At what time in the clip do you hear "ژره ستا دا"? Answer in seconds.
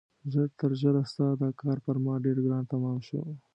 0.81-1.49